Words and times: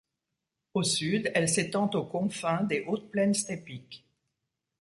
Au 0.73 0.81
sud, 0.81 1.29
elle 1.35 1.47
s'étend 1.47 1.87
aux 1.91 2.03
confins 2.07 2.63
des 2.63 2.83
hautes 2.87 3.11
plaines 3.11 3.35
steppiques. 3.35 4.03